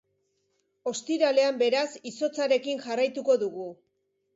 Ostiralean, 0.93 1.61
beraz, 1.65 1.85
izotzarekin 2.15 2.87
jarraituko 2.91 3.41
dugu. 3.49 3.73